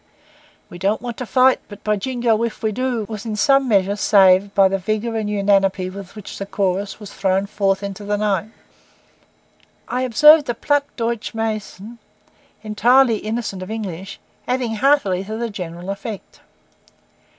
'We 0.71 0.79
don't 0.79 1.01
want 1.03 1.15
to 1.17 1.27
fight, 1.27 1.59
but, 1.69 1.83
by 1.83 1.95
Jingo, 1.95 2.43
if 2.43 2.63
we 2.63 2.71
do,' 2.71 3.05
was 3.07 3.23
in 3.23 3.35
some 3.35 3.67
measure 3.67 3.95
saved 3.95 4.55
by 4.55 4.67
the 4.67 4.79
vigour 4.79 5.15
and 5.15 5.29
unanimity 5.29 5.91
with 5.91 6.15
which 6.15 6.39
the 6.39 6.47
chorus 6.47 6.99
was 6.99 7.13
thrown 7.13 7.45
forth 7.45 7.83
into 7.83 8.03
the 8.03 8.17
night. 8.17 8.49
I 9.87 10.01
observed 10.01 10.49
a 10.49 10.55
Platt 10.55 10.85
Deutsch 10.97 11.35
mason, 11.35 11.99
entirely 12.63 13.17
innocent 13.17 13.61
of 13.61 13.69
English, 13.69 14.19
adding 14.47 14.73
heartily 14.77 15.23
to 15.25 15.37
the 15.37 15.51
general 15.51 15.91
effect. 15.91 16.39